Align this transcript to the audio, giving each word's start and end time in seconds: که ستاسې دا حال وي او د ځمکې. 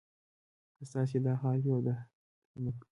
که 0.77 0.83
ستاسې 0.89 1.17
دا 1.27 1.33
حال 1.41 1.59
وي 1.61 1.71
او 1.75 1.81
د 1.87 1.89
ځمکې. 2.55 2.79